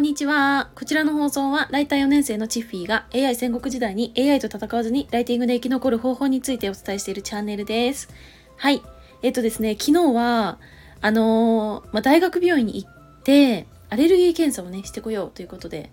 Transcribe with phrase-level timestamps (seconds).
[0.00, 0.70] こんにちは。
[0.76, 8.08] こちらの放送は、ライター4年生のチッフィーが AI 戦国時代に AI と戦わずにライティングで生き残る方法についてお伝えしているチャンネルです。
[8.56, 8.80] はい。
[9.20, 10.58] えっとですね、昨日は、
[11.02, 15.90] あのー、まあ、大学病院に行って、アレルギー検査をね、してこようということで、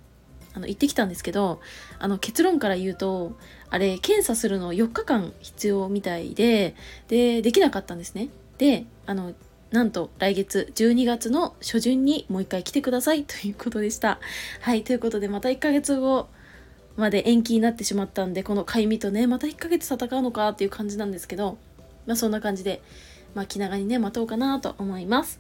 [0.53, 1.59] あの、行ってきたんですけど、
[1.99, 3.37] あの、結論から言うと、
[3.69, 6.75] あれ、検査するの4日間必要みたいで、
[7.09, 8.29] で、できなかったんですね。
[8.57, 9.33] で、あの、
[9.71, 14.19] なんと来月12月の初旬にもう一回来てくださいということでした。
[14.61, 16.27] はい、ということでまた1ヶ月後
[16.95, 21.57] まで延期になってしまったんで、このかゆみとね、また1ヶ月戦うのかっていう感じなんですけど、
[22.05, 22.81] まあそんな感じで、
[23.35, 25.39] まあ気長にね、待とうかなと思います。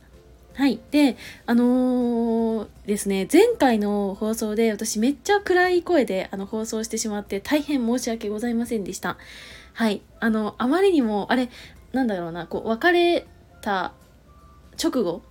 [0.53, 0.79] はい。
[0.91, 9.17] で、あのー、ですね、前回の放送で私めっちゃ暗い声であの放送してしまって大変申し訳ございませんでした。
[9.73, 10.01] はい。
[10.19, 11.49] あの、あまりにも、あれ、
[11.91, 13.27] なんだろうな、こう、別れ
[13.61, 13.93] た
[14.81, 15.21] 直後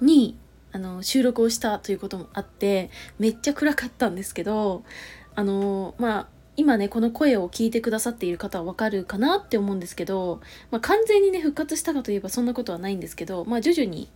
[0.00, 0.38] に
[0.72, 4.84] あの収録をしたということもあってめっちゃ暗かったんですけど
[5.34, 14.10] あのまあ今ねこの声を聞いてくださっている方はわかるかなって思うんですけど、まあ、完全にね復活したかといえばそんなことはないんですけど、まあ、徐々に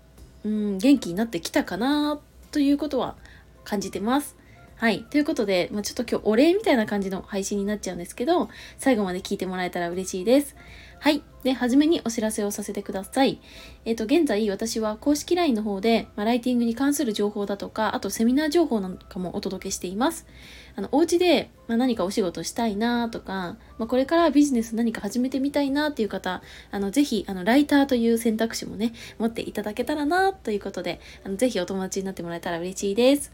[0.44, 2.20] うん元気になってきたかな
[2.50, 3.16] ということは
[3.64, 4.36] 感じてます。
[4.76, 5.04] はい。
[5.04, 8.48] ということで、まあ、ちょっと今日お礼みたいな感じの配信になっちゃうんですけど、
[8.78, 10.56] 最後まで聞いてもらえたら嬉しいです。
[11.02, 11.20] はい。
[11.42, 13.40] で、はじめにお知らせをさせてください。
[13.84, 20.28] えっ、ー、と、現在私は公式 LINE の方で、まあ、ライティングに関する情報だとか、あとセミナー情報なんかもお届けしています。
[20.76, 33.32] あの、お家で、まあ、何かお仕事したいなとか、まあ、これからビジネス何か始めてみたいなっていう方、あの、ぜひ、あの、ライターという選択肢もね、持っていただけたらなということで、あの、ぜひお友達になってもらえたら嬉しいです。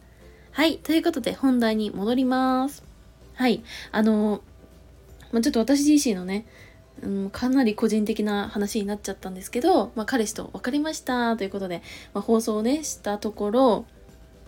[0.52, 0.78] はい。
[0.78, 2.82] ということで、本題に戻ります。
[3.34, 3.62] はい。
[3.92, 4.40] あの、
[5.32, 6.46] まあ、ちょっと私自身のね、
[7.02, 11.82] うん、かなり個人的な話になっちゃったんですけど、まあ、彼氏と別れましたということで、
[12.12, 13.86] まあ、放送をね、したところ、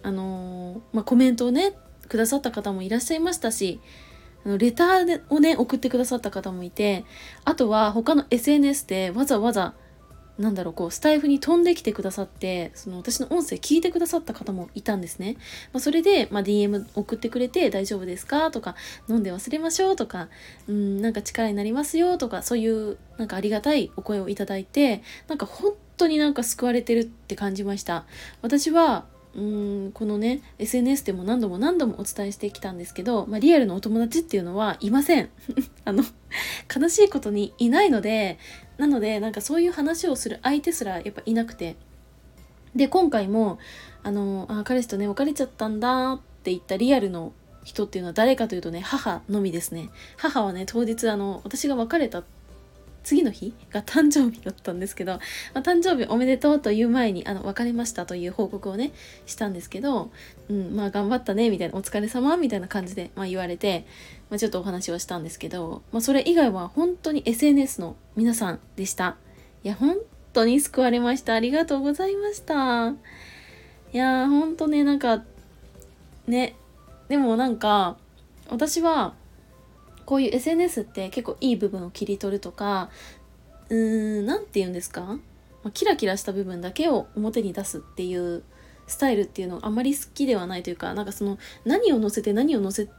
[0.02, 1.74] あのー、まあ、コメントをね、
[2.08, 3.80] くださった方もいらっしゃいましたし、
[4.44, 7.04] あのレターをね、送ってくださった方もいて、
[7.44, 9.74] あとは他の SNS でわざわざ
[10.40, 15.36] なんだろうこうスタイフに飛んできてくださってその私の音声聞いてくださった方もいたんですね、
[15.74, 18.50] まあ、それで、まあ、DM 送ってくれて大丈夫ですか？
[18.50, 18.74] とか
[19.08, 19.96] 飲んで忘れましょう？
[19.96, 20.28] とか
[20.66, 22.16] うんなんか力になりますよ？
[22.16, 28.06] とかそういうなんかありがたいお声をいただいてなんか本当になんか救われてるって感じました。
[28.40, 35.28] 私はうんこのね SNS でも何度も何度もお伝えしてきたんですけど、まあ、リアルのお友達っていうのはいません。
[35.84, 36.04] あの
[36.74, 38.38] 悲しいことにいないので
[38.76, 41.76] なのでなんかそういう話をする相手すらやっぱいなくて。
[42.74, 43.58] で今回も
[44.04, 47.32] あのあ彼氏とね別れちゃったんだって言ったリアルの
[47.64, 49.90] 人っていうのは誰かというとね母のみですね。
[50.16, 52.22] 母はね当日あの私が別れた
[53.02, 55.20] 次の日が誕生日だったんですけど、ま
[55.54, 58.92] あ、誕生日おめでとうという前にあの別れましたという報告をね
[59.26, 60.10] したんですけど、
[60.48, 63.86] うん、まあ頑張ったねみたいなお疲れ様みたいな感じで、まあ、言われて、
[64.28, 69.16] まあ、ちょっとお話をしたんですけど、まあ、それ以外は本当に SNS の皆さんでした。
[69.62, 69.96] いや本
[70.32, 71.34] 当に救われました。
[71.34, 72.94] ありがとうございました。
[73.92, 75.24] いやー本当ねなんか
[76.26, 76.54] ね
[77.08, 77.96] でもなんか
[78.48, 79.14] 私は
[80.10, 82.90] こういう SNS って結構いい部分を切り取るとか
[83.68, 85.20] うーん何て言うんですか、
[85.62, 88.42] ま、キラキラした部分だけを表に出すっていう
[88.88, 92.90] スタイルっていうのをあまり好きではないというかなんかその何を載せて何を載せ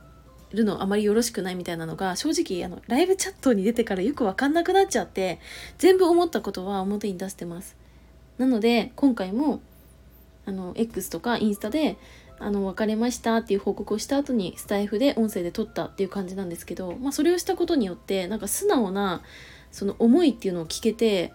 [0.53, 5.41] るのあまりよろしくないみたいなのが正直あのライブチャットに出てからよく分かんなくなっちゃって
[5.79, 7.75] 全部思ったことは表に出してます。
[8.37, 9.59] なので今回も
[10.45, 11.97] あの X とかインスタで
[12.41, 19.21] あの別れましたっていう報告をした後にスタイフで音声で撮ったっていう感じなんですけど、まあ、それをしたことによってなんか素直な
[19.71, 21.33] その思いっていうのを聞けて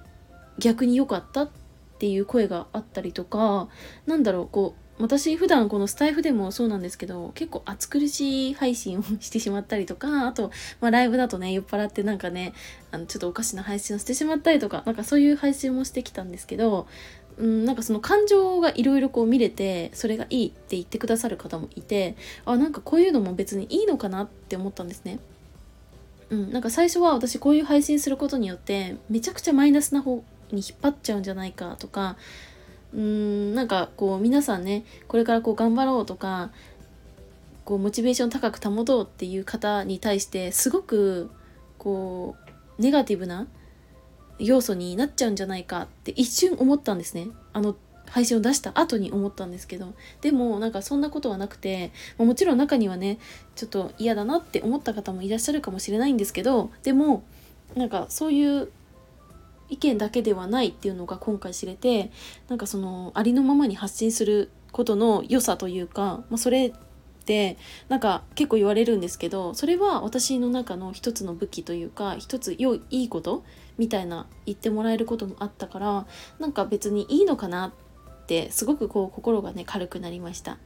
[0.59, 1.51] 逆に良かったっ
[1.99, 3.69] ていう声があったりとか
[4.07, 12.55] なんだろうこう私普段このスタイフでもそうなんですけど結構暑苦しい配信をしてしまったりとかあと、まあ、ライブだとね酔っ払ってなんかね
[12.91, 16.87] あのちょっとおかしな配信をしてしまったりとかなんかそういう配信もしてきたんですけど
[17.39, 22.17] うん、なんかその感情がいろいろこう見れてそれがいいって言ってくださる方もいて
[22.47, 25.19] あなんかこういうのも別にいいのかなって思ったんですね。
[26.31, 32.17] うん、なんか最初は私こういう配信することによってめちゃくちゃマイナスな方に引っ張っちゃうんじゃないかとか
[32.97, 36.51] うーんなんかこう皆さんねこれからこう頑張ろうとか
[37.65, 41.31] こうモチベーション高く保とうっていう方に対してすごく
[41.79, 42.37] こ
[42.79, 43.47] うネガティブな
[44.39, 47.29] 要素になっちゃうんじゃないかって一瞬思ったんですね。
[47.53, 47.77] あの
[48.09, 49.95] 配信を出した後に思ったんですけど。
[50.21, 53.19] でもなんかそんなことはなくてもちろん中にはね
[53.57, 57.25] ちょっと嫌だなって思った方もいらっしゃるかもしれないんですけどでも
[57.75, 58.69] なんかそういう
[59.69, 62.11] 意見だけではないっていうのが今回知れて
[62.49, 66.73] なんかそのありのままに発信することの良さというか、まあ、それっ
[67.25, 67.57] て
[67.89, 73.45] なんか結構言われるんですけどそれは私の中の一つの武器というか一つ良いいいこと
[73.79, 76.07] みたいな言ってもらえることもあったから
[76.39, 77.73] なんか別にいいのかな
[78.23, 80.59] ってすごくこう心がね軽くなりました。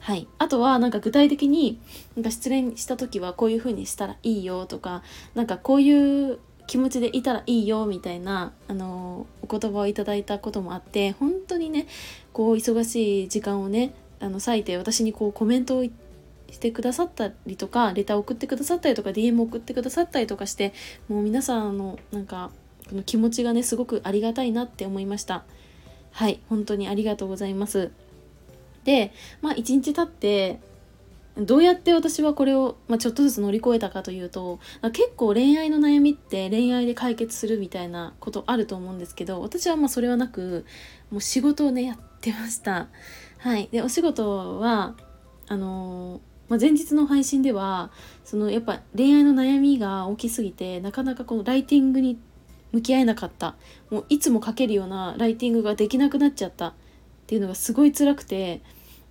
[0.00, 1.80] はい、あとはなんか具体的に
[2.14, 5.02] なんか失恋した時はこういう風にしたらいいよとか
[5.34, 6.38] なんかこういう
[6.68, 11.88] 気持ちでいたらいいよみたいな、あのお言葉をいただいたこともあって本当にね
[12.32, 15.84] こう忙しい時間をねあの割いて私にこうコメントを
[16.50, 20.74] してくださったりとかレター送ってくださったりとか DM 送ってくださったりとかして
[21.08, 22.50] もう皆さんのなんか
[22.88, 25.44] この気持ちがねすごくありがたいなって思いました。
[26.12, 27.90] はい本当にありがとうございます。
[28.84, 30.60] でまあ一日経って
[31.38, 34.58] どうやって私はこれを、まあ、ちょっとずつ乗り越えたかというと
[34.92, 40.66] 結構恋愛の悩みって恋愛で解決するみたいなことあると思うんですけど私はまあそれはなく
[41.10, 42.88] もう仕事をねやってました。
[43.38, 43.68] はい。
[43.70, 44.96] でお仕事は
[45.46, 47.90] あのまあ、前日の配信では
[48.24, 52.18] そのやっぱ恋愛の悩みが大きすぎてなかなかこのライティングに
[52.72, 53.54] 向き合えなかった。
[53.90, 56.72] もういつも書けるようなライティングができなくなっちゃったっ
[57.26, 58.60] ていうのがすごい辛くて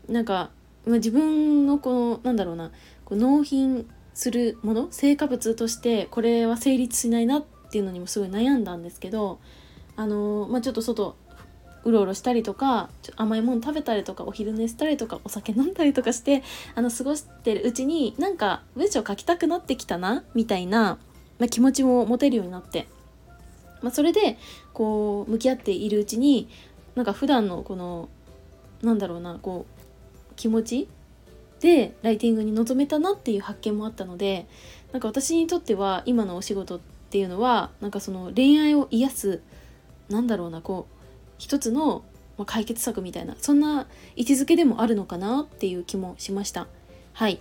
[0.10, 0.52] なんか、
[0.88, 2.72] まあ、自分のこのなんだろうな
[3.06, 9.40] こう納品するもの成果物としてこれは成立しないなっていうのにもすごい悩んだんですけど
[9.96, 11.16] あのまあ、ちょっと外
[11.84, 16.44] うろうろしたりとか甘いもの食べたりとかお昼寝したりとかお酒飲んだりとかして
[16.76, 21.00] あの過ごしてるうちになんか文章書きたくなってきたなみたいな、
[21.40, 22.88] まあ、気持ちも持てるようになって、
[23.82, 24.38] まあ、それで
[24.74, 26.48] こう向き合っているうちに
[26.96, 28.10] なんか普段のこの
[28.84, 29.77] なんだろうなこう
[30.38, 30.88] 気持ち
[31.60, 34.48] でライティングに臨めたなっていう発見もあったので
[34.94, 36.80] なんか私にとっては今のお仕事っ
[37.10, 39.42] ていうのはなんかその恋愛を癒す
[40.10, 41.04] なんだろうなこう
[41.38, 42.04] 一つの
[42.46, 46.68] 解決策みたいなそんな位置づけでもあるのかなっていう気もしました。
[47.14, 47.40] はい。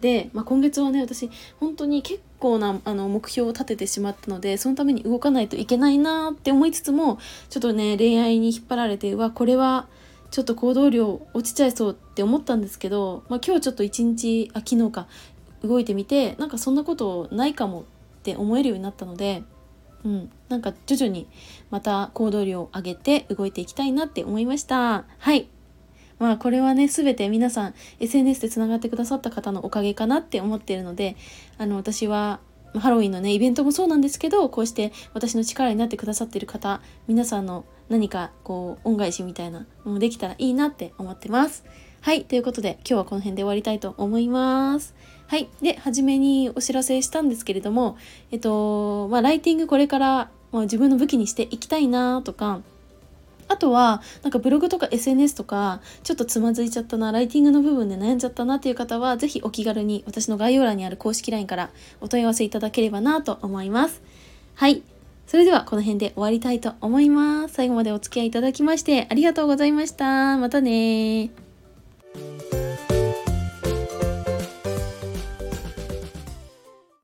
[0.00, 1.28] で、まあ、今月はね私
[1.58, 7.18] 本当に結構なあの目標を立ててしまったのでそのために動かないといけないなって思いつつも
[7.50, 9.88] ちょっとね恋愛に引っ張られてはこれは
[10.30, 15.08] ちょっと行動量落ちちゃいそうって思ったんですけど、まあ、今日ちょっと一日あ昨日か
[15.62, 17.84] 動いてみてなんかそんなことないかもっ
[18.22, 19.42] て思えるようになったので
[20.04, 21.28] うん、なんか徐々に
[21.70, 25.04] また行動量を上げて動いていきたいなって思いました。
[25.18, 25.48] はい。
[26.18, 31.16] まあこれはね、すべて皆さん SNS でつながってくださった方のおかげかなって思っているので、
[31.58, 32.40] あの私は
[32.74, 41.64] ハロウィンのね、イベントもそうなんですけど、こうして私の力になってくださっている方、皆さんの何かこう恩返しみたいなのもできたらいいなって思ってます。
[42.00, 44.94] はい、ということで今日はこの辺で終わりたいと思います。
[45.28, 45.50] はい。
[45.60, 47.98] で、初めにお知らせしたんですけれども、
[48.30, 52.62] えっと、まあ、ライティングこれから、まあ、自分の武器にしていきたいなとか、
[53.46, 61.70] あとは、なんかブログとか SNS とか、ちょっとつまずいちゃったな、ライティングの部分で悩んじゃったなっていう方は、ぜひお気軽に私の概要欄にある公式 LINE から
[62.00, 64.00] お問い合わせいただければなと思います。
[64.54, 64.82] はい。
[65.28, 67.54] それではこの辺で終わりたいと思います。
[67.54, 70.38] 最後までお付き合いいただきましてありがとうございました。
[70.38, 71.47] またね